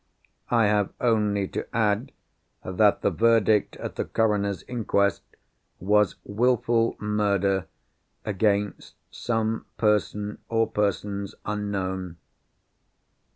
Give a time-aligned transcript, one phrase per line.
[0.49, 2.11] I have only to add,
[2.65, 5.21] that the verdict at the Coroner's Inquest
[5.79, 7.67] was Wilful Murder
[8.25, 12.17] against some person, or persons, unknown.